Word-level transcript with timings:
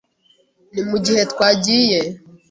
Ni 0.73 0.81
mugihe 0.89 1.21
twagiye. 1.31 1.99